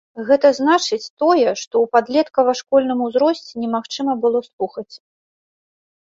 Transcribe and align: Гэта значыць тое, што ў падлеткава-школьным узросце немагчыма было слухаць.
Гэта 0.27 0.49
значыць 0.59 1.11
тое, 1.23 1.49
што 1.63 1.73
ў 1.83 1.89
падлеткава-школьным 1.95 3.03
узросце 3.09 3.53
немагчыма 3.65 4.13
было 4.23 4.39
слухаць. 4.49 4.95